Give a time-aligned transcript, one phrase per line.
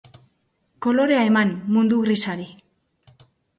[0.85, 2.51] kolorea eman mundu grisari